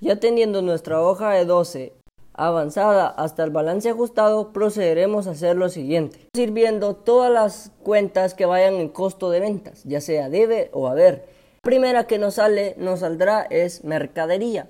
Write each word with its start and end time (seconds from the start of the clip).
Ya 0.00 0.16
teniendo 0.16 0.60
nuestra 0.60 1.00
hoja 1.00 1.30
de 1.30 1.46
12 1.46 1.94
avanzada 2.34 3.08
hasta 3.08 3.44
el 3.44 3.50
balance 3.50 3.88
ajustado, 3.88 4.52
procederemos 4.52 5.26
a 5.26 5.30
hacer 5.30 5.56
lo 5.56 5.70
siguiente. 5.70 6.28
Ir 6.36 6.50
viendo 6.50 6.94
todas 6.94 7.32
las 7.32 7.72
cuentas 7.82 8.34
que 8.34 8.44
vayan 8.44 8.74
en 8.74 8.90
costo 8.90 9.30
de 9.30 9.40
ventas, 9.40 9.82
ya 9.84 10.02
sea 10.02 10.28
debe 10.28 10.68
o 10.74 10.88
haber. 10.88 11.24
La 11.64 11.68
primera 11.68 12.06
que 12.06 12.18
nos 12.18 12.34
sale, 12.34 12.74
nos 12.76 13.00
saldrá 13.00 13.42
es 13.42 13.84
mercadería. 13.84 14.68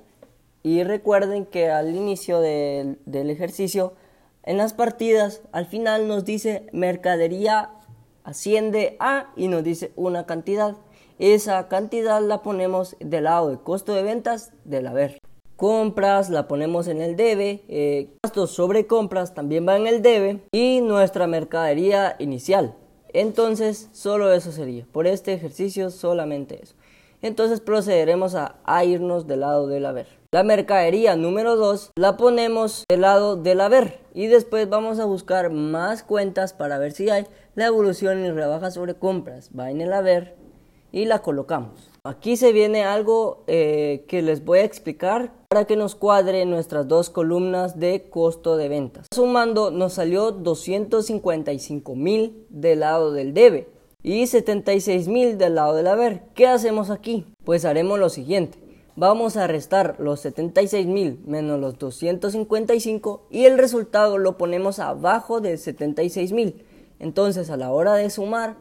Y 0.62 0.84
recuerden 0.84 1.45
que 1.45 1.71
al 1.71 1.95
inicio 1.95 2.40
del, 2.40 2.99
del 3.04 3.31
ejercicio, 3.31 3.95
en 4.45 4.58
las 4.58 4.72
partidas, 4.72 5.43
al 5.51 5.67
final 5.67 6.06
nos 6.06 6.24
dice 6.24 6.69
mercadería 6.72 7.71
asciende 8.22 8.97
a 9.01 9.33
y 9.37 9.49
nos 9.49 9.65
dice 9.65 9.93
una 9.97 10.24
cantidad. 10.27 10.77
Esa 11.19 11.69
cantidad 11.69 12.21
la 12.21 12.42
ponemos 12.42 12.96
del 13.01 13.24
lado 13.24 13.51
de 13.51 13.58
costo 13.58 13.94
de 13.94 14.03
ventas 14.03 14.53
del 14.65 14.87
haber 14.87 15.21
compras 15.56 16.28
la 16.28 16.46
ponemos 16.46 16.87
en 16.87 17.01
el 17.01 17.16
debe, 17.16 17.65
eh, 17.69 18.11
gastos 18.23 18.51
sobre 18.52 18.87
compras 18.87 19.34
también 19.34 19.66
va 19.66 19.77
en 19.77 19.87
el 19.87 20.02
debe 20.02 20.42
y 20.52 20.80
nuestra 20.83 21.27
mercadería 21.27 22.16
inicial. 22.19 22.75
Entonces 23.12 23.89
solo 23.92 24.33
eso 24.33 24.52
sería, 24.52 24.87
por 24.92 25.06
este 25.06 25.33
ejercicio 25.33 25.91
solamente 25.91 26.62
eso. 26.62 26.75
Entonces 27.23 27.61
procederemos 27.61 28.34
a, 28.34 28.56
a 28.64 28.84
irnos 28.84 29.27
del 29.27 29.41
lado 29.41 29.67
del 29.67 29.87
haber. 29.87 30.06
La 30.33 30.42
mercadería 30.42 31.17
número 31.17 31.56
2 31.56 31.92
la 31.97 32.19
ponemos 32.19 32.84
del 32.91 33.01
lado 33.01 33.37
del 33.37 33.62
haber 33.62 34.01
y 34.12 34.27
después 34.27 34.69
vamos 34.69 34.98
a 34.98 35.06
buscar 35.06 35.51
más 35.51 36.03
cuentas 36.03 36.53
para 36.53 36.77
ver 36.78 36.92
si 36.92 37.09
hay 37.09 37.27
la 37.55 37.67
evolución 37.67 38.23
y 38.23 38.30
rebaja 38.30 38.70
sobre 38.70 38.95
compras. 38.95 39.51
Va 39.59 39.70
en 39.70 39.80
el 39.80 39.95
haber 39.95 40.37
y 40.93 41.05
la 41.05 41.21
colocamos. 41.21 41.91
Aquí 42.05 42.37
se 42.37 42.53
viene 42.53 42.85
algo 42.85 43.43
eh, 43.49 44.05
que 44.07 44.23
les 44.23 44.45
voy 44.45 44.61
a 44.61 44.65
explicar 44.65 45.33
para 45.49 45.65
que 45.65 45.75
nos 45.75 45.97
cuadre 45.97 46.45
nuestras 46.45 46.87
dos 46.87 47.11
columnas 47.11 47.81
de 47.81 48.09
costo 48.09 48.57
de 48.57 48.69
ventas. 48.69 49.07
Sumando 49.12 49.73
nos 49.73 49.95
salió 49.95 50.31
255 50.31 51.97
mil 51.97 52.47
del 52.48 52.81
lado 52.81 53.12
del 53.12 53.34
debe 53.34 53.69
y 54.05 54.28
76 54.28 55.09
mil 55.09 55.37
del 55.37 55.56
lado 55.56 55.75
del 55.75 55.89
haber. 55.89 56.23
¿Qué 56.34 56.47
hacemos 56.47 56.91
aquí? 56.91 57.27
Pues 57.45 57.65
haremos 57.65 57.98
lo 57.98 58.09
siguiente. 58.09 58.59
Vamos 58.95 59.37
a 59.37 59.48
restar 59.48 59.97
los 59.98 60.21
76 60.21 60.87
mil 60.87 61.21
menos 61.27 61.61
los 61.61 61.77
255 61.77 63.27
y 63.31 63.47
el 63.47 63.59
resultado 63.59 64.17
lo 64.17 64.39
ponemos 64.39 64.78
abajo 64.78 65.41
del 65.41 65.59
76 65.59 66.33
mil. 66.33 66.65
Entonces 67.00 67.50
a 67.50 67.56
la 67.56 67.73
hora 67.73 67.95
de 67.95 68.09
sumar 68.11 68.56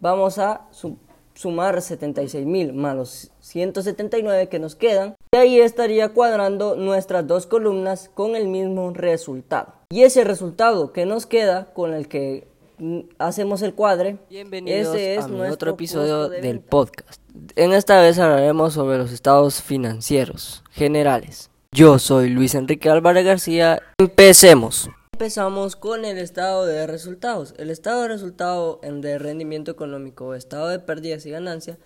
vamos 0.00 0.38
a 0.38 0.68
sumar 0.70 1.07
76 1.38 2.46
mil 2.46 2.72
más 2.72 2.96
los 2.96 3.30
179 3.40 4.48
que 4.48 4.58
nos 4.58 4.74
quedan 4.74 5.16
y 5.32 5.36
ahí 5.36 5.60
estaría 5.60 6.10
cuadrando 6.10 6.76
nuestras 6.76 7.26
dos 7.26 7.46
columnas 7.46 8.10
con 8.12 8.34
el 8.34 8.48
mismo 8.48 8.92
resultado. 8.92 9.74
Y 9.90 10.02
ese 10.02 10.24
resultado 10.24 10.92
que 10.92 11.06
nos 11.06 11.26
queda 11.26 11.72
con 11.72 11.94
el 11.94 12.08
que 12.08 12.48
mm, 12.78 13.00
hacemos 13.18 13.62
el 13.62 13.74
cuadre 13.74 14.18
Bienvenidos 14.28 14.94
ese 14.94 15.14
es 15.14 15.24
a 15.24 15.28
nuestro 15.28 15.54
otro 15.54 15.70
episodio 15.72 16.28
del 16.28 16.60
podcast. 16.60 17.22
En 17.56 17.72
esta 17.72 18.00
vez 18.00 18.18
hablaremos 18.18 18.74
sobre 18.74 18.98
los 18.98 19.12
estados 19.12 19.62
financieros 19.62 20.64
generales. 20.70 21.50
Yo 21.70 21.98
soy 21.98 22.30
Luis 22.30 22.54
Enrique 22.54 22.90
Álvarez 22.90 23.24
García. 23.24 23.80
Empecemos 23.98 24.90
Empezamos 25.18 25.74
con 25.74 26.04
el 26.04 26.16
estado 26.16 26.64
de 26.64 26.86
resultados. 26.86 27.52
El 27.58 27.70
estado 27.70 28.02
de 28.02 28.08
resultado 28.08 28.78
de 28.80 29.18
rendimiento 29.18 29.72
económico 29.72 30.32
estado 30.32 30.68
de 30.68 30.78
pérdidas 30.78 31.26
y 31.26 31.30
ganancias 31.30 31.76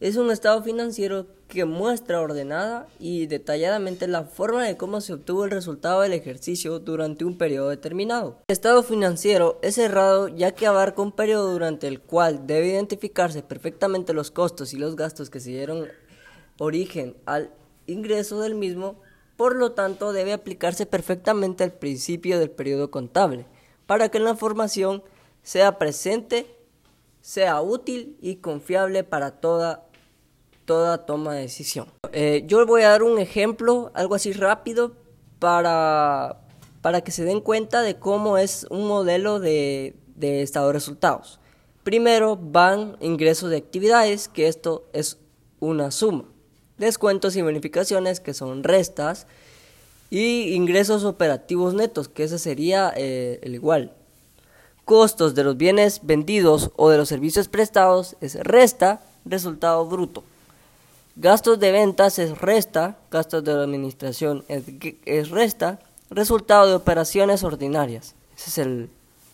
es 0.00 0.16
un 0.16 0.32
estado 0.32 0.60
financiero 0.64 1.28
que 1.46 1.64
muestra 1.64 2.20
ordenada 2.20 2.88
y 2.98 3.26
detalladamente 3.26 4.08
la 4.08 4.24
forma 4.24 4.64
de 4.64 4.76
cómo 4.76 5.00
se 5.00 5.12
obtuvo 5.12 5.44
el 5.44 5.52
resultado 5.52 6.00
del 6.00 6.14
ejercicio 6.14 6.80
durante 6.80 7.24
un 7.24 7.38
periodo 7.38 7.68
determinado. 7.68 8.38
El 8.48 8.54
estado 8.54 8.82
financiero 8.82 9.60
es 9.62 9.76
cerrado 9.76 10.26
ya 10.26 10.50
que 10.56 10.66
abarca 10.66 11.00
un 11.00 11.12
periodo 11.12 11.52
durante 11.52 11.86
el 11.86 12.00
cual 12.00 12.48
debe 12.48 12.70
identificarse 12.70 13.44
perfectamente 13.44 14.14
los 14.14 14.32
costos 14.32 14.74
y 14.74 14.78
los 14.78 14.96
gastos 14.96 15.30
que 15.30 15.38
se 15.38 15.50
dieron 15.50 15.86
origen 16.58 17.14
al 17.24 17.52
ingreso 17.86 18.40
del 18.40 18.56
mismo 18.56 18.96
por 19.40 19.56
lo 19.56 19.72
tanto, 19.72 20.12
debe 20.12 20.34
aplicarse 20.34 20.84
perfectamente 20.84 21.64
el 21.64 21.72
principio 21.72 22.38
del 22.38 22.50
periodo 22.50 22.90
contable 22.90 23.46
para 23.86 24.10
que 24.10 24.20
la 24.20 24.28
información 24.28 25.02
sea 25.42 25.78
presente, 25.78 26.58
sea 27.22 27.62
útil 27.62 28.18
y 28.20 28.36
confiable 28.36 29.02
para 29.02 29.30
toda, 29.30 29.86
toda 30.66 31.06
toma 31.06 31.32
de 31.32 31.40
decisión. 31.40 31.86
Eh, 32.12 32.44
yo 32.46 32.66
voy 32.66 32.82
a 32.82 32.90
dar 32.90 33.02
un 33.02 33.18
ejemplo, 33.18 33.90
algo 33.94 34.14
así 34.14 34.34
rápido, 34.34 34.92
para, 35.38 36.42
para 36.82 37.00
que 37.00 37.10
se 37.10 37.24
den 37.24 37.40
cuenta 37.40 37.80
de 37.80 37.98
cómo 37.98 38.36
es 38.36 38.66
un 38.68 38.86
modelo 38.86 39.40
de, 39.40 39.96
de 40.16 40.42
estado 40.42 40.66
de 40.66 40.74
resultados. 40.74 41.40
Primero 41.82 42.36
van 42.36 42.98
ingresos 43.00 43.48
de 43.48 43.56
actividades, 43.56 44.28
que 44.28 44.48
esto 44.48 44.86
es 44.92 45.18
una 45.60 45.90
suma 45.92 46.26
descuentos 46.80 47.36
y 47.36 47.42
bonificaciones, 47.42 48.18
que 48.18 48.34
son 48.34 48.64
restas, 48.64 49.26
y 50.08 50.54
ingresos 50.54 51.04
operativos 51.04 51.74
netos, 51.74 52.08
que 52.08 52.24
ese 52.24 52.40
sería 52.40 52.92
eh, 52.96 53.38
el 53.42 53.54
igual. 53.54 53.92
Costos 54.84 55.36
de 55.36 55.44
los 55.44 55.56
bienes 55.56 56.00
vendidos 56.02 56.72
o 56.74 56.90
de 56.90 56.96
los 56.96 57.08
servicios 57.08 57.46
prestados 57.46 58.16
es 58.20 58.34
resta, 58.34 59.02
resultado 59.24 59.86
bruto. 59.86 60.24
Gastos 61.14 61.60
de 61.60 61.70
ventas 61.70 62.18
es 62.18 62.38
resta, 62.38 62.96
gastos 63.10 63.44
de 63.44 63.52
administración 63.52 64.44
es, 64.48 65.30
resta, 65.30 65.78
resultado 66.08 66.66
de 66.66 66.74
operaciones 66.74 67.44
ordinarias. 67.44 68.14
Ese 68.36 68.50
es 68.50 68.58
el, 68.58 68.90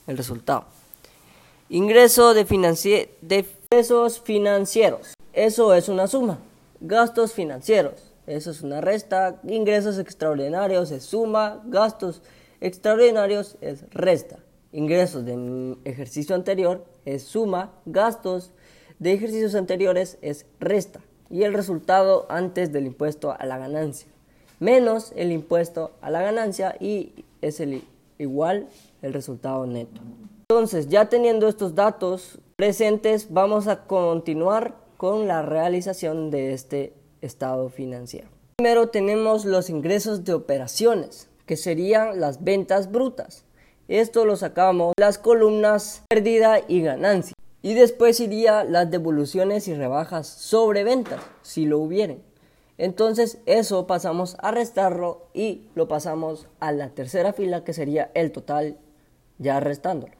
el 0.08 0.16
resultado. 0.18 0.64
Ingreso 1.70 2.34
de, 2.34 2.44
de 3.22 3.46
ingresos 3.70 4.20
financieros. 4.20 5.14
Eso 5.32 5.74
es 5.74 5.88
una 5.88 6.06
suma 6.06 6.38
gastos 6.80 7.32
financieros. 7.32 8.12
Eso 8.26 8.50
es 8.50 8.62
una 8.62 8.80
resta. 8.80 9.40
Ingresos 9.46 9.98
extraordinarios 9.98 10.90
es 10.90 11.04
suma. 11.04 11.62
Gastos 11.66 12.22
extraordinarios 12.60 13.56
es 13.60 13.84
resta. 13.90 14.38
Ingresos 14.72 15.24
de 15.24 15.76
ejercicio 15.84 16.34
anterior 16.34 16.84
es 17.04 17.22
suma. 17.22 17.72
Gastos 17.86 18.52
de 18.98 19.12
ejercicios 19.12 19.54
anteriores 19.54 20.18
es 20.22 20.46
resta. 20.58 21.00
Y 21.30 21.42
el 21.44 21.54
resultado 21.54 22.26
antes 22.28 22.72
del 22.72 22.86
impuesto 22.86 23.34
a 23.38 23.46
la 23.46 23.58
ganancia. 23.58 24.08
Menos 24.58 25.12
el 25.16 25.32
impuesto 25.32 25.92
a 26.00 26.10
la 26.10 26.22
ganancia 26.22 26.76
y 26.80 27.24
es 27.42 27.60
el 27.60 27.84
igual 28.18 28.68
el 29.02 29.12
resultado 29.12 29.66
neto. 29.66 30.00
Entonces, 30.48 30.88
ya 30.88 31.08
teniendo 31.08 31.48
estos 31.48 31.74
datos 31.74 32.38
presentes, 32.56 33.26
vamos 33.30 33.66
a 33.66 33.84
continuar 33.84 34.74
con 34.96 35.26
la 35.26 35.42
realización 35.42 36.30
de 36.30 36.52
este 36.52 36.94
estado 37.20 37.68
financiero. 37.68 38.28
Primero 38.56 38.88
tenemos 38.88 39.44
los 39.44 39.68
ingresos 39.68 40.24
de 40.24 40.34
operaciones, 40.34 41.28
que 41.46 41.56
serían 41.56 42.20
las 42.20 42.42
ventas 42.42 42.90
brutas. 42.90 43.44
Esto 43.88 44.24
lo 44.24 44.36
sacamos 44.36 44.94
las 44.98 45.18
columnas 45.18 46.02
pérdida 46.08 46.60
y 46.66 46.80
ganancia. 46.82 47.34
Y 47.62 47.74
después 47.74 48.20
iría 48.20 48.64
las 48.64 48.90
devoluciones 48.90 49.68
y 49.68 49.74
rebajas 49.74 50.26
sobre 50.26 50.84
ventas, 50.84 51.20
si 51.42 51.66
lo 51.66 51.78
hubieren. 51.78 52.22
Entonces 52.78 53.38
eso 53.46 53.86
pasamos 53.86 54.36
a 54.40 54.50
restarlo 54.50 55.26
y 55.32 55.68
lo 55.74 55.88
pasamos 55.88 56.46
a 56.60 56.72
la 56.72 56.90
tercera 56.90 57.32
fila 57.32 57.64
que 57.64 57.72
sería 57.72 58.10
el 58.14 58.32
total 58.32 58.78
ya 59.38 59.60
restándolo. 59.60 60.12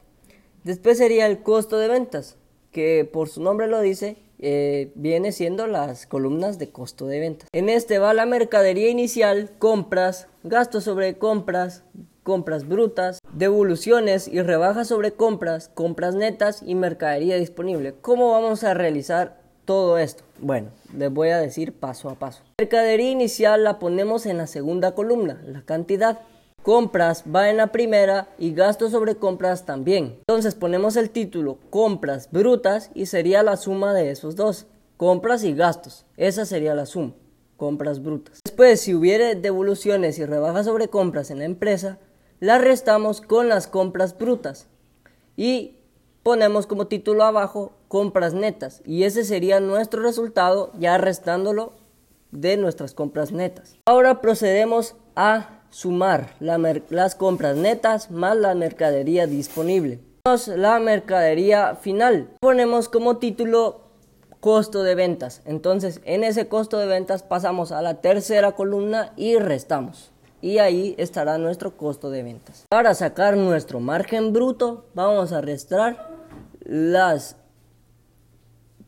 Después 0.63 0.97
sería 0.97 1.27
el 1.27 1.43
costo 1.43 1.77
de 1.77 1.87
ventas, 1.87 2.35
que 2.71 3.09
por 3.11 3.29
su 3.29 3.41
nombre 3.41 3.67
lo 3.67 3.79
dice, 3.79 4.17
eh, 4.39 4.91
viene 4.95 5.31
siendo 5.31 5.67
las 5.67 6.05
columnas 6.05 6.59
de 6.59 6.69
costo 6.69 7.07
de 7.07 7.19
ventas. 7.19 7.49
En 7.51 7.69
este 7.69 7.99
va 7.99 8.13
la 8.13 8.25
mercadería 8.25 8.89
inicial, 8.89 9.51
compras, 9.59 10.27
gastos 10.43 10.83
sobre 10.83 11.17
compras, 11.17 11.83
compras 12.23 12.67
brutas, 12.67 13.19
devoluciones 13.31 14.27
y 14.27 14.41
rebajas 14.41 14.89
sobre 14.89 15.13
compras, 15.13 15.69
compras 15.73 16.13
netas 16.13 16.61
y 16.61 16.75
mercadería 16.75 17.37
disponible. 17.37 17.95
¿Cómo 18.01 18.31
vamos 18.31 18.63
a 18.63 18.73
realizar 18.73 19.39
todo 19.63 19.97
esto? 19.97 20.23
Bueno, 20.39 20.69
les 20.95 21.11
voy 21.11 21.29
a 21.29 21.39
decir 21.39 21.73
paso 21.73 22.09
a 22.09 22.15
paso. 22.15 22.43
Mercadería 22.59 23.09
inicial 23.09 23.63
la 23.63 23.79
ponemos 23.79 24.25
en 24.25 24.37
la 24.37 24.47
segunda 24.47 24.93
columna, 24.93 25.41
la 25.45 25.61
cantidad. 25.61 26.19
Compras 26.67 27.23
va 27.33 27.49
en 27.49 27.55
la 27.55 27.67
primera 27.67 28.27
y 28.37 28.51
gastos 28.51 28.91
sobre 28.91 29.15
compras 29.15 29.65
también. 29.65 30.17
Entonces 30.27 30.53
ponemos 30.53 30.97
el 30.97 31.11
título 31.11 31.59
compras 31.69 32.27
brutas 32.29 32.91
y 32.93 33.05
sería 33.05 33.41
la 33.41 33.55
suma 33.55 33.93
de 33.93 34.11
esos 34.11 34.35
dos. 34.35 34.65
Compras 34.97 35.45
y 35.45 35.53
gastos. 35.53 36.05
Esa 36.17 36.45
sería 36.45 36.75
la 36.75 36.85
suma. 36.85 37.13
Compras 37.55 38.03
brutas. 38.03 38.41
Después, 38.43 38.81
si 38.81 38.93
hubiere 38.93 39.35
devoluciones 39.35 40.19
y 40.19 40.25
rebajas 40.25 40.65
sobre 40.65 40.89
compras 40.89 41.31
en 41.31 41.39
la 41.39 41.45
empresa, 41.45 41.99
las 42.41 42.59
restamos 42.59 43.21
con 43.21 43.47
las 43.47 43.67
compras 43.67 44.17
brutas. 44.17 44.67
Y 45.37 45.77
ponemos 46.21 46.67
como 46.67 46.87
título 46.87 47.23
abajo 47.23 47.77
compras 47.87 48.33
netas. 48.33 48.81
Y 48.83 49.03
ese 49.03 49.23
sería 49.23 49.61
nuestro 49.61 50.01
resultado 50.01 50.73
ya 50.77 50.97
restándolo 50.97 51.71
de 52.31 52.57
nuestras 52.57 52.93
compras 52.93 53.31
netas. 53.31 53.77
Ahora 53.85 54.19
procedemos 54.19 54.97
a 55.15 55.56
sumar 55.69 56.35
las 56.39 57.15
compras 57.15 57.55
netas 57.55 58.11
más 58.11 58.37
la 58.37 58.55
mercadería 58.55 59.27
disponible. 59.27 59.99
La 60.47 60.79
mercadería 60.79 61.75
final. 61.75 62.29
Ponemos 62.41 62.89
como 62.89 63.17
título 63.17 63.87
costo 64.39 64.83
de 64.83 64.95
ventas. 64.95 65.41
Entonces, 65.45 66.01
en 66.03 66.23
ese 66.23 66.47
costo 66.47 66.77
de 66.77 66.85
ventas 66.85 67.23
pasamos 67.23 67.71
a 67.71 67.81
la 67.81 68.01
tercera 68.01 68.51
columna 68.51 69.13
y 69.15 69.37
restamos. 69.37 70.11
Y 70.41 70.59
ahí 70.59 70.95
estará 70.97 71.37
nuestro 71.37 71.77
costo 71.77 72.09
de 72.09 72.23
ventas. 72.23 72.65
Para 72.69 72.93
sacar 72.93 73.37
nuestro 73.37 73.79
margen 73.79 74.33
bruto, 74.33 74.85
vamos 74.93 75.31
a 75.31 75.41
restar 75.41 76.09
las, 76.59 77.37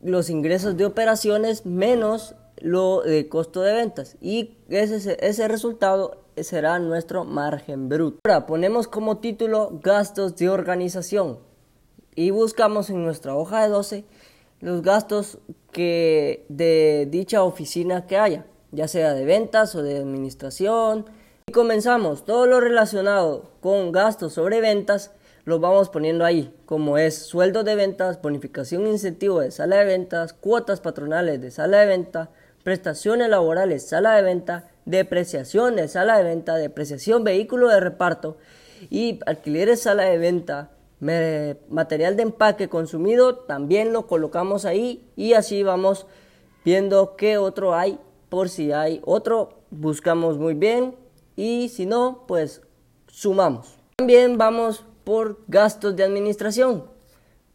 los 0.02 0.30
ingresos 0.30 0.76
de 0.76 0.84
operaciones 0.84 1.66
menos 1.66 2.34
lo 2.60 3.02
de 3.02 3.28
costo 3.28 3.62
de 3.62 3.72
ventas. 3.72 4.16
Y 4.20 4.56
ese, 4.68 5.16
ese 5.20 5.48
resultado 5.48 6.22
será 6.36 6.78
nuestro 6.78 7.24
margen 7.24 7.88
bruto. 7.88 8.18
Ahora 8.24 8.46
ponemos 8.46 8.88
como 8.88 9.18
título 9.18 9.78
gastos 9.82 10.36
de 10.36 10.48
organización 10.48 11.38
y 12.14 12.30
buscamos 12.30 12.90
en 12.90 13.04
nuestra 13.04 13.34
hoja 13.34 13.62
de 13.62 13.68
12 13.68 14.04
los 14.60 14.82
gastos 14.82 15.38
que 15.72 16.44
de 16.48 17.08
dicha 17.10 17.42
oficina 17.42 18.06
que 18.06 18.18
haya, 18.18 18.44
ya 18.72 18.88
sea 18.88 19.14
de 19.14 19.24
ventas 19.24 19.74
o 19.74 19.82
de 19.82 19.96
administración. 19.98 21.06
Y 21.46 21.52
comenzamos 21.52 22.24
todo 22.24 22.46
lo 22.46 22.60
relacionado 22.60 23.50
con 23.60 23.90
gastos 23.92 24.34
sobre 24.34 24.60
ventas, 24.60 25.12
lo 25.44 25.58
vamos 25.58 25.88
poniendo 25.88 26.24
ahí, 26.24 26.54
como 26.66 26.98
es 26.98 27.16
sueldo 27.16 27.64
de 27.64 27.74
ventas, 27.74 28.20
bonificación 28.20 28.86
incentivo 28.86 29.40
de 29.40 29.50
sala 29.50 29.76
de 29.76 29.86
ventas, 29.86 30.34
cuotas 30.34 30.80
patronales 30.80 31.40
de 31.40 31.50
sala 31.50 31.78
de 31.78 31.86
venta, 31.86 32.30
prestaciones 32.62 33.28
laborales 33.28 33.88
sala 33.88 34.14
de 34.14 34.22
venta, 34.22 34.68
depreciación 34.84 35.76
de 35.76 35.88
sala 35.88 36.18
de 36.18 36.24
venta, 36.24 36.56
depreciación 36.56 37.24
vehículo 37.24 37.68
de 37.68 37.80
reparto 37.80 38.36
y 38.88 39.20
alquileres 39.26 39.82
sala 39.82 40.04
de 40.04 40.18
venta, 40.18 40.70
material 41.00 42.16
de 42.16 42.22
empaque 42.22 42.68
consumido, 42.68 43.36
también 43.36 43.92
lo 43.92 44.06
colocamos 44.06 44.64
ahí 44.64 45.10
y 45.16 45.32
así 45.32 45.62
vamos 45.62 46.06
viendo 46.64 47.16
qué 47.16 47.38
otro 47.38 47.74
hay, 47.74 47.98
por 48.28 48.48
si 48.48 48.72
hay 48.72 49.00
otro, 49.04 49.60
buscamos 49.70 50.38
muy 50.38 50.54
bien 50.54 50.94
y 51.36 51.68
si 51.70 51.86
no, 51.86 52.24
pues 52.26 52.62
sumamos. 53.06 53.78
También 53.96 54.36
vamos 54.38 54.84
por 55.04 55.38
gastos 55.48 55.96
de 55.96 56.04
administración. 56.04 56.84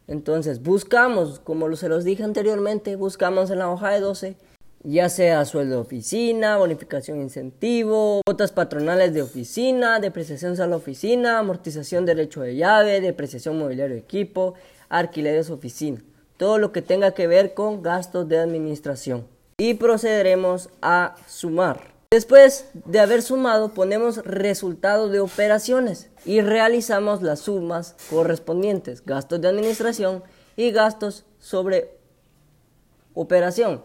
Entonces 0.08 0.62
buscamos, 0.62 1.40
como 1.40 1.74
se 1.76 1.90
los 1.90 2.04
dije 2.04 2.24
anteriormente, 2.24 2.96
buscamos 2.96 3.50
en 3.50 3.60
la 3.60 3.70
hoja 3.70 3.92
de 3.92 4.00
12 4.00 4.38
ya 4.86 5.10
sea 5.10 5.44
sueldo 5.46 5.76
de 5.76 5.82
oficina, 5.82 6.58
bonificación 6.58 7.20
incentivo, 7.20 8.22
cuotas 8.24 8.52
patronales 8.52 9.14
de 9.14 9.24
oficina, 9.24 10.00
depreciación 10.00 10.60
a 10.62 10.68
la 10.68 10.76
oficina, 10.76 11.40
amortización 11.40 12.06
derecho 12.06 12.42
de 12.42 12.56
llave, 12.56 13.02
depreciación 13.02 13.58
mobiliario 13.58 13.96
equipo, 13.96 14.54
alquileres 14.88 15.50
oficina, 15.50 16.02
todo 16.38 16.60
lo 16.60 16.72
que 16.72 16.84
tenga 16.84 17.12
que 17.12 17.26
ver 17.26 17.56
con 17.56 17.82
gastos 17.82 18.30
de 18.30 18.38
administración. 18.38 19.28
Y 19.58 19.74
procederemos 19.74 20.70
a 20.82 21.16
sumar. 21.28 21.96
Después 22.12 22.70
de 22.74 23.00
haber 23.00 23.24
sumado, 23.24 23.74
ponemos 23.74 24.18
resultado 24.18 25.10
de 25.10 25.20
operaciones 25.20 26.10
y 26.26 26.42
realizamos 26.42 27.24
las 27.24 27.40
sumas 27.40 27.96
correspondientes, 28.10 29.04
gastos 29.04 29.42
de 29.42 29.48
administración 29.48 30.24
y 30.56 30.72
gastos 30.72 31.26
sobre 31.40 31.90
operación. 33.16 33.82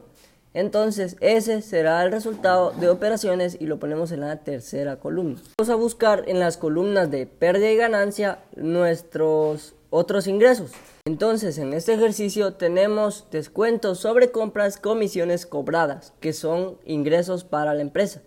Entonces 0.53 1.17
ese 1.21 1.63
será 1.63 2.03
el 2.03 2.11
resultado 2.11 2.73
de 2.73 2.89
operaciones 2.89 3.57
y 3.61 3.67
lo 3.67 3.79
ponemos 3.79 4.11
en 4.11 4.21
la 4.21 4.37
tercera 4.39 4.97
columna. 4.97 5.41
Vamos 5.59 5.71
a 5.71 5.77
buscar 5.77 6.25
en 6.27 6.41
las 6.41 6.57
columnas 6.57 7.11
de 7.11 7.27
pérdida 7.27 7.71
y 7.71 7.77
ganancia 7.77 8.41
nuestros 8.57 9.75
otros 9.91 10.27
ingresos. 10.27 10.73
Entonces 11.05 11.59
en 11.59 11.73
este 11.73 11.95
ejercicio 11.95 12.55
tenemos 12.55 13.27
descuentos 13.31 14.01
sobre 14.01 14.33
compras, 14.33 14.77
comisiones 14.77 15.47
cobradas, 15.47 16.15
que 16.21 16.33
son 16.33 16.79
ingresos 16.85 17.45
para 17.45 17.75
la 17.75 17.83
empresa. 17.83 18.23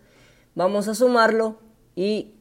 Vamos 0.56 0.88
a 0.88 0.96
sumarlo 0.96 1.58
y 1.96 2.36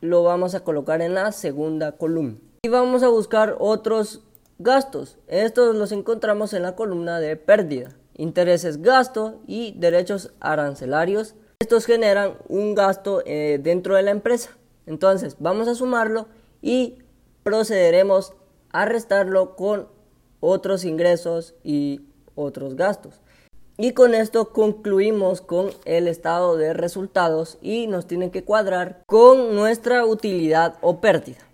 lo 0.00 0.22
vamos 0.22 0.54
a 0.54 0.60
colocar 0.60 1.02
en 1.02 1.14
la 1.14 1.32
segunda 1.32 1.92
columna. 1.92 2.38
Y 2.62 2.68
vamos 2.68 3.02
a 3.02 3.08
buscar 3.08 3.56
otros 3.58 4.22
gastos. 4.58 5.18
Estos 5.26 5.76
los 5.76 5.92
encontramos 5.92 6.54
en 6.54 6.62
la 6.62 6.74
columna 6.74 7.20
de 7.20 7.36
pérdida 7.36 7.94
intereses 8.16 8.82
gasto 8.82 9.40
y 9.46 9.74
derechos 9.78 10.32
arancelarios. 10.40 11.34
Estos 11.60 11.86
generan 11.86 12.36
un 12.48 12.74
gasto 12.74 13.22
eh, 13.24 13.58
dentro 13.62 13.94
de 13.94 14.02
la 14.02 14.10
empresa. 14.10 14.50
Entonces 14.86 15.36
vamos 15.38 15.68
a 15.68 15.74
sumarlo 15.74 16.28
y 16.62 16.98
procederemos 17.42 18.32
a 18.70 18.84
restarlo 18.84 19.56
con 19.56 19.88
otros 20.40 20.84
ingresos 20.84 21.54
y 21.64 22.02
otros 22.34 22.76
gastos. 22.76 23.20
Y 23.78 23.92
con 23.92 24.14
esto 24.14 24.52
concluimos 24.52 25.42
con 25.42 25.70
el 25.84 26.08
estado 26.08 26.56
de 26.56 26.72
resultados 26.72 27.58
y 27.60 27.86
nos 27.88 28.06
tiene 28.06 28.30
que 28.30 28.42
cuadrar 28.42 29.02
con 29.06 29.54
nuestra 29.54 30.06
utilidad 30.06 30.78
o 30.80 31.00
pérdida. 31.00 31.46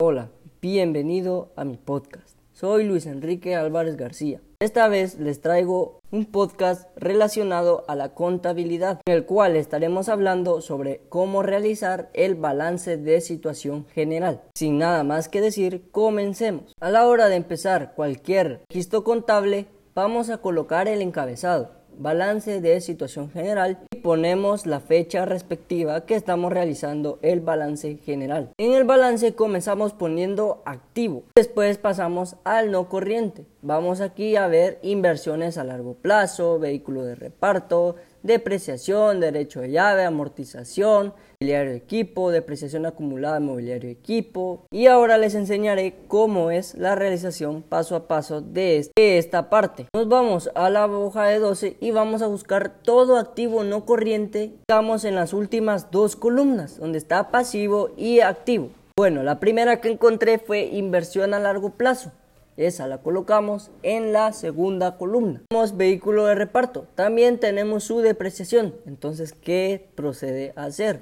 Hola, 0.00 0.30
bienvenido 0.62 1.50
a 1.54 1.64
mi 1.64 1.76
podcast. 1.76 2.37
Soy 2.58 2.82
Luis 2.82 3.06
Enrique 3.06 3.54
Álvarez 3.54 3.96
García. 3.96 4.40
Esta 4.58 4.88
vez 4.88 5.16
les 5.20 5.40
traigo 5.40 6.00
un 6.10 6.24
podcast 6.24 6.88
relacionado 6.96 7.84
a 7.86 7.94
la 7.94 8.14
contabilidad, 8.14 9.00
en 9.06 9.14
el 9.14 9.26
cual 9.26 9.54
estaremos 9.54 10.08
hablando 10.08 10.60
sobre 10.60 11.02
cómo 11.08 11.44
realizar 11.44 12.10
el 12.14 12.34
balance 12.34 12.96
de 12.96 13.20
situación 13.20 13.86
general. 13.86 14.42
Sin 14.56 14.76
nada 14.76 15.04
más 15.04 15.28
que 15.28 15.40
decir, 15.40 15.88
comencemos. 15.92 16.72
A 16.80 16.90
la 16.90 17.06
hora 17.06 17.28
de 17.28 17.36
empezar 17.36 17.94
cualquier 17.94 18.64
registro 18.68 19.04
contable, 19.04 19.66
vamos 19.94 20.28
a 20.28 20.38
colocar 20.38 20.88
el 20.88 21.00
encabezado 21.00 21.78
balance 21.98 22.60
de 22.60 22.80
situación 22.80 23.30
general 23.30 23.78
ponemos 24.08 24.64
la 24.64 24.80
fecha 24.80 25.26
respectiva 25.26 26.06
que 26.06 26.14
estamos 26.14 26.50
realizando 26.50 27.18
el 27.20 27.42
balance 27.42 27.98
general. 28.06 28.48
En 28.56 28.72
el 28.72 28.84
balance 28.84 29.34
comenzamos 29.34 29.92
poniendo 29.92 30.62
activo, 30.64 31.24
después 31.36 31.76
pasamos 31.76 32.36
al 32.44 32.70
no 32.70 32.88
corriente. 32.88 33.44
Vamos 33.60 34.00
aquí 34.00 34.36
a 34.36 34.46
ver 34.46 34.78
inversiones 34.80 35.58
a 35.58 35.64
largo 35.64 35.92
plazo, 35.92 36.58
vehículo 36.58 37.04
de 37.04 37.16
reparto, 37.16 37.96
depreciación, 38.22 39.20
derecho 39.20 39.60
de 39.60 39.70
llave, 39.70 40.04
amortización, 40.04 41.14
mobiliario 41.40 41.70
de 41.70 41.76
equipo, 41.76 42.30
depreciación 42.30 42.84
acumulada 42.86 43.34
de 43.34 43.40
mobiliario 43.40 43.88
de 43.88 43.92
equipo. 43.92 44.66
Y 44.70 44.86
ahora 44.86 45.18
les 45.18 45.34
enseñaré 45.34 45.94
cómo 46.08 46.50
es 46.50 46.74
la 46.74 46.94
realización 46.94 47.62
paso 47.62 47.96
a 47.96 48.08
paso 48.08 48.40
de 48.40 48.90
esta 48.96 49.50
parte. 49.50 49.86
Nos 49.94 50.08
vamos 50.08 50.50
a 50.54 50.68
la 50.70 50.86
hoja 50.86 51.26
de 51.26 51.38
12 51.38 51.76
y 51.80 51.90
vamos 51.90 52.22
a 52.22 52.26
buscar 52.26 52.82
todo 52.82 53.16
activo 53.16 53.64
no 53.64 53.84
corriente. 53.84 54.52
Estamos 54.60 55.04
en 55.04 55.14
las 55.14 55.32
últimas 55.32 55.90
dos 55.90 56.16
columnas, 56.16 56.78
donde 56.78 56.98
está 56.98 57.30
pasivo 57.30 57.90
y 57.96 58.20
activo. 58.20 58.70
Bueno, 58.96 59.22
la 59.22 59.38
primera 59.38 59.80
que 59.80 59.92
encontré 59.92 60.40
fue 60.40 60.62
inversión 60.64 61.32
a 61.32 61.38
largo 61.38 61.70
plazo. 61.70 62.10
Esa 62.58 62.88
la 62.88 62.98
colocamos 62.98 63.70
en 63.84 64.12
la 64.12 64.32
segunda 64.32 64.96
columna. 64.96 65.42
Tenemos 65.48 65.76
vehículo 65.76 66.26
de 66.26 66.34
reparto. 66.34 66.86
También 66.96 67.38
tenemos 67.38 67.84
su 67.84 68.00
depreciación. 68.00 68.74
Entonces, 68.84 69.32
¿qué 69.32 69.88
procede 69.94 70.52
a 70.56 70.64
hacer? 70.64 70.98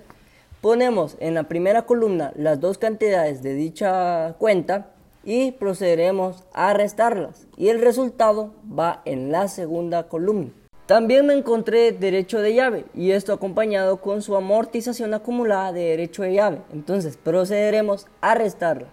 Ponemos 0.61 1.17
en 1.19 1.33
la 1.33 1.45
primera 1.45 1.87
columna 1.87 2.35
las 2.37 2.61
dos 2.61 2.77
cantidades 2.77 3.43
de 3.43 3.55
dicha 3.55 4.35
cuenta 4.39 4.91
y 5.25 5.53
procederemos 5.53 6.45
a 6.53 6.75
restarlas. 6.75 7.47
Y 7.57 7.69
el 7.69 7.81
resultado 7.81 8.53
va 8.79 9.01
en 9.07 9.33
la 9.33 9.49
segunda 9.49 10.09
columna. 10.09 10.51
También 10.85 11.25
me 11.25 11.33
encontré 11.33 11.91
derecho 11.93 12.41
de 12.41 12.55
llave 12.55 12.85
y 12.95 13.13
esto 13.13 13.33
acompañado 13.33 14.03
con 14.03 14.21
su 14.21 14.37
amortización 14.37 15.15
acumulada 15.15 15.73
de 15.73 15.81
derecho 15.81 16.23
de 16.23 16.35
llave. 16.35 16.59
Entonces 16.71 17.17
procederemos 17.17 18.07
a 18.21 18.35
restarla. 18.35 18.89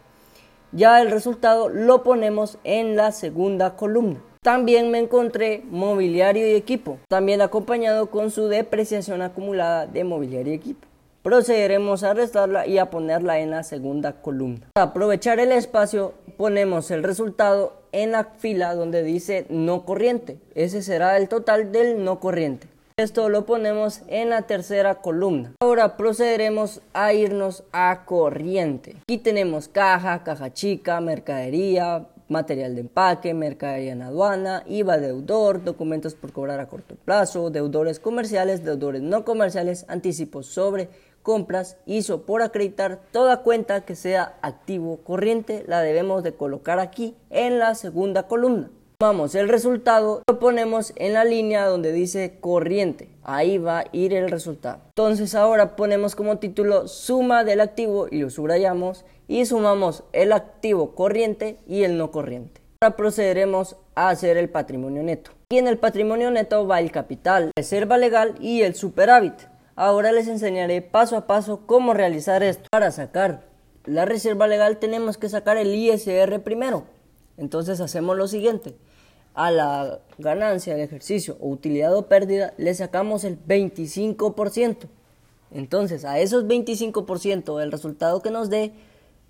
Ya 0.76 1.00
el 1.04 1.12
resultado 1.12 1.70
lo 1.70 2.02
ponemos 2.02 2.58
en 2.64 2.96
la 2.96 3.12
segunda 3.12 3.76
columna. 3.76 4.20
También 4.42 4.90
me 4.90 4.98
encontré 4.98 5.62
mobiliario 5.70 6.48
y 6.48 6.56
equipo, 6.56 6.98
también 7.08 7.42
acompañado 7.42 8.10
con 8.10 8.32
su 8.32 8.48
depreciación 8.48 9.22
acumulada 9.22 9.86
de 9.86 10.04
mobiliario 10.04 10.52
y 10.52 10.56
equipo. 10.56 10.88
Procederemos 11.22 12.04
a 12.04 12.16
restarla 12.16 12.66
y 12.66 12.80
a 12.80 12.90
ponerla 12.90 13.40
en 13.40 13.52
la 13.52 13.62
segunda 13.62 14.14
columna. 14.14 14.68
Para 14.74 14.88
aprovechar 14.88 15.40
el 15.40 15.52
espacio, 15.52 16.16
ponemos 16.38 16.90
el 16.90 17.04
resultado 17.04 17.74
en 17.92 18.12
la 18.12 18.26
fila 18.40 18.74
donde 18.74 19.04
dice 19.04 19.46
no 19.50 19.86
corriente. 19.86 20.40
Ese 20.56 20.82
será 20.82 21.18
el 21.18 21.30
total 21.30 21.72
del 21.72 22.04
no 22.04 22.20
corriente. 22.20 22.68
Esto 22.96 23.28
lo 23.28 23.48
ponemos 23.48 24.02
en 24.06 24.30
la 24.30 24.44
tercera 24.44 25.02
columna. 25.02 25.54
Ahora 25.60 25.98
procederemos 25.98 26.82
a 26.94 27.12
irnos 27.12 27.64
a 27.72 28.06
corriente. 28.06 28.98
Aquí 29.02 29.18
tenemos 29.18 29.68
caja, 29.68 30.24
caja 30.24 30.54
chica, 30.54 31.02
mercadería, 31.02 32.08
material 32.28 32.76
de 32.76 32.82
empaque, 32.82 33.34
mercadería 33.34 33.94
en 33.94 34.04
aduana, 34.04 34.64
IVA 34.68 35.00
deudor, 35.00 35.64
documentos 35.64 36.14
por 36.14 36.34
cobrar 36.34 36.60
a 36.60 36.68
corto 36.68 36.96
plazo, 36.96 37.50
deudores 37.50 38.00
comerciales, 38.00 38.64
deudores 38.64 39.02
no 39.02 39.26
comerciales, 39.26 39.86
anticipos 39.88 40.46
sobre 40.46 40.90
compras, 41.24 41.78
hizo 41.88 42.28
por 42.28 42.44
acreditar 42.44 43.02
toda 43.12 43.42
cuenta 43.42 43.86
que 43.86 43.96
sea 43.96 44.38
activo 44.44 44.98
corriente, 44.98 45.64
la 45.68 45.82
debemos 45.82 46.22
de 46.22 46.36
colocar 46.36 46.78
aquí 46.78 47.16
en 47.32 47.58
la 47.58 47.74
segunda 47.74 48.28
columna. 48.28 48.70
Vamos, 49.04 49.36
el 49.36 49.50
resultado 49.50 50.24
lo 50.26 50.40
ponemos 50.40 50.94
en 50.96 51.12
la 51.12 51.26
línea 51.26 51.66
donde 51.66 51.92
dice 51.92 52.38
corriente. 52.40 53.10
Ahí 53.22 53.58
va 53.58 53.80
a 53.80 53.86
ir 53.92 54.14
el 54.14 54.30
resultado. 54.30 54.80
Entonces 54.88 55.36
ahora 55.36 55.76
ponemos 55.76 56.16
como 56.16 56.38
título 56.38 56.88
suma 56.88 57.44
del 57.44 57.60
activo 57.60 58.08
y 58.10 58.20
lo 58.20 58.30
subrayamos 58.30 59.04
y 59.28 59.46
sumamos 59.46 60.06
el 60.14 60.32
activo 60.32 60.96
corriente 60.96 61.58
y 61.68 61.84
el 61.84 61.98
no 61.98 62.12
corriente. 62.12 62.62
Ahora 62.80 62.96
procederemos 62.96 63.76
a 63.94 64.08
hacer 64.08 64.38
el 64.38 64.48
patrimonio 64.48 65.04
neto. 65.04 65.32
Y 65.50 65.58
en 65.58 65.68
el 65.68 65.80
patrimonio 65.80 66.32
neto 66.32 66.66
va 66.66 66.80
el 66.80 66.90
capital, 66.90 67.52
reserva 67.58 67.98
legal 67.98 68.36
y 68.40 68.62
el 68.62 68.74
superávit. 68.74 69.36
Ahora 69.76 70.14
les 70.14 70.30
enseñaré 70.30 70.82
paso 70.82 71.18
a 71.18 71.28
paso 71.28 71.68
cómo 71.68 71.94
realizar 71.94 72.42
esto. 72.42 72.70
Para 72.72 72.90
sacar 72.92 73.44
la 73.84 74.06
reserva 74.06 74.48
legal 74.48 74.78
tenemos 74.78 75.18
que 75.18 75.28
sacar 75.28 75.58
el 75.58 75.76
ISR 75.76 76.42
primero. 76.42 76.86
Entonces 77.36 77.82
hacemos 77.82 78.16
lo 78.16 78.30
siguiente 78.30 78.78
a 79.34 79.52
la 79.52 80.00
ganancia 80.18 80.74
del 80.74 80.84
ejercicio 80.84 81.38
o 81.40 81.50
utilidad 81.50 81.96
o 81.96 82.08
pérdida 82.08 82.54
le 82.58 82.74
sacamos 82.74 83.24
el 83.24 83.38
25%. 83.44 84.88
Entonces, 85.52 86.06
a 86.06 86.20
esos 86.20 86.46
25% 86.46 87.60
del 87.60 87.72
resultado 87.72 88.22
que 88.22 88.32
nos 88.32 88.50
dé, 88.50 88.74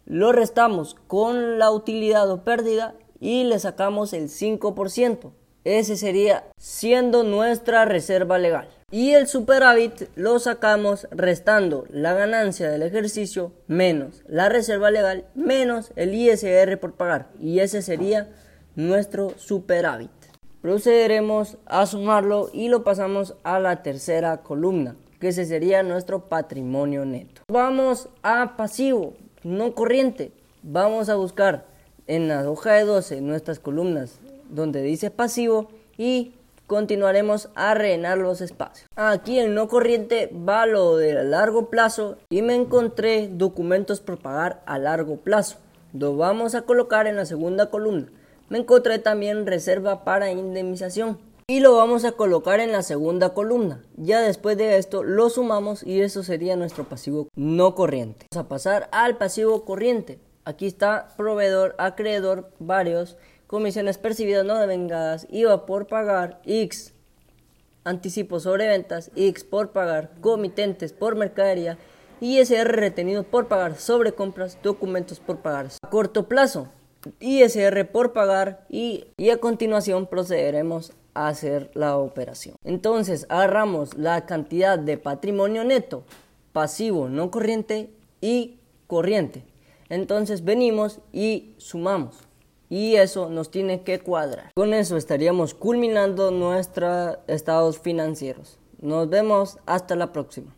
lo 0.05 0.31
restamos 0.31 0.95
con 1.07 1.59
la 1.59 1.71
utilidad 1.71 2.29
o 2.29 2.43
pérdida 2.43 2.95
y 3.19 3.43
le 3.45 3.59
sacamos 3.59 4.13
el 4.13 4.29
5%. 4.29 5.31
Ese 5.63 5.95
sería 5.95 6.45
siendo 6.57 7.23
nuestra 7.23 7.85
reserva 7.85 8.37
legal. 8.37 8.67
Y 8.91 9.13
el 9.13 9.27
superávit 9.27 10.09
lo 10.15 10.37
sacamos 10.39 11.07
restando 11.09 11.85
la 11.89 12.13
ganancia 12.13 12.69
del 12.69 12.83
ejercicio 12.83 13.51
menos 13.65 14.21
la 14.27 14.49
reserva 14.49 14.91
legal 14.91 15.25
menos 15.33 15.91
el 15.95 16.13
ISR 16.13 16.77
por 16.79 16.93
pagar. 16.93 17.29
Y 17.39 17.59
ese 17.59 17.81
sería 17.81 18.29
nuestro 18.75 19.33
superávit. 19.37 20.11
Procederemos 20.61 21.57
a 21.65 21.85
sumarlo 21.85 22.49
y 22.53 22.69
lo 22.69 22.83
pasamos 22.83 23.35
a 23.43 23.59
la 23.59 23.83
tercera 23.83 24.37
columna, 24.43 24.95
que 25.19 25.33
sería 25.33 25.83
nuestro 25.83 26.29
patrimonio 26.29 27.05
neto. 27.05 27.41
Vamos 27.49 28.07
a 28.23 28.55
pasivo, 28.55 29.13
no 29.43 29.75
corriente. 29.75 30.31
Vamos 30.61 31.09
a 31.09 31.15
buscar 31.15 31.65
en 32.07 32.29
la 32.29 32.49
hoja 32.49 32.73
de 32.73 32.85
12 32.85 33.21
nuestras 33.21 33.59
columnas 33.59 34.19
donde 34.49 34.81
dice 34.81 35.11
pasivo 35.11 35.69
y 35.97 36.33
continuaremos 36.67 37.49
a 37.55 37.73
rellenar 37.73 38.17
los 38.17 38.39
espacios. 38.39 38.89
Aquí 38.95 39.39
en 39.39 39.53
no 39.53 39.67
corriente 39.67 40.31
va 40.33 40.65
lo 40.65 40.95
de 40.95 41.23
largo 41.23 41.69
plazo 41.69 42.17
y 42.29 42.41
me 42.41 42.55
encontré 42.55 43.27
documentos 43.27 43.99
por 43.99 44.19
pagar 44.19 44.63
a 44.65 44.79
largo 44.79 45.17
plazo. 45.17 45.57
Lo 45.91 46.15
vamos 46.15 46.55
a 46.55 46.61
colocar 46.61 47.05
en 47.07 47.17
la 47.17 47.25
segunda 47.25 47.69
columna 47.69 48.07
me 48.49 48.59
encontré 48.59 48.99
también 48.99 49.45
reserva 49.45 50.03
para 50.03 50.31
indemnización 50.31 51.17
y 51.47 51.59
lo 51.59 51.75
vamos 51.75 52.05
a 52.05 52.13
colocar 52.13 52.59
en 52.59 52.71
la 52.71 52.83
segunda 52.83 53.33
columna. 53.33 53.83
Ya 53.97 54.21
después 54.21 54.57
de 54.57 54.77
esto 54.77 55.03
lo 55.03 55.29
sumamos 55.29 55.83
y 55.83 56.01
eso 56.01 56.23
sería 56.23 56.55
nuestro 56.55 56.85
pasivo 56.85 57.27
no 57.35 57.75
corriente. 57.75 58.27
Vamos 58.31 58.45
a 58.45 58.49
pasar 58.49 58.89
al 58.91 59.17
pasivo 59.17 59.65
corriente. 59.65 60.19
Aquí 60.45 60.65
está 60.65 61.09
proveedor, 61.17 61.75
acreedor, 61.77 62.49
varios, 62.59 63.17
comisiones 63.47 63.97
percibidas 63.97 64.45
no 64.45 64.57
devengadas, 64.57 65.27
IVA 65.29 65.65
por 65.65 65.87
pagar, 65.87 66.41
X, 66.45 66.93
anticipo 67.83 68.39
sobre 68.39 68.67
ventas, 68.67 69.11
X 69.15 69.43
por 69.43 69.71
pagar, 69.71 70.11
comitentes 70.21 70.93
por 70.93 71.15
mercadería, 71.15 71.77
ISR 72.19 72.67
retenido 72.67 73.23
por 73.23 73.47
pagar 73.47 73.75
sobre 73.75 74.13
compras, 74.13 74.57
documentos 74.63 75.19
por 75.19 75.39
pagar 75.39 75.67
a 75.81 75.89
corto 75.89 76.27
plazo. 76.27 76.69
ISR 77.19 77.85
por 77.91 78.13
pagar 78.13 78.65
y, 78.69 79.05
y 79.17 79.29
a 79.29 79.37
continuación 79.37 80.07
procederemos 80.07 80.93
a 81.13 81.27
hacer 81.27 81.71
la 81.73 81.97
operación. 81.97 82.55
Entonces 82.63 83.25
agarramos 83.29 83.97
la 83.97 84.25
cantidad 84.25 84.79
de 84.79 84.97
patrimonio 84.97 85.63
neto, 85.63 86.03
pasivo, 86.51 87.09
no 87.09 87.31
corriente 87.31 87.89
y 88.21 88.57
corriente. 88.87 89.43
Entonces 89.89 90.43
venimos 90.43 90.99
y 91.11 91.53
sumamos. 91.57 92.15
Y 92.69 92.95
eso 92.95 93.29
nos 93.29 93.51
tiene 93.51 93.83
que 93.83 93.99
cuadrar. 93.99 94.51
Con 94.55 94.73
eso 94.73 94.97
estaríamos 94.97 95.53
culminando 95.53 96.31
nuestros 96.31 97.17
estados 97.27 97.77
financieros. 97.77 98.57
Nos 98.81 99.09
vemos 99.09 99.59
hasta 99.65 99.95
la 99.95 100.11
próxima. 100.11 100.55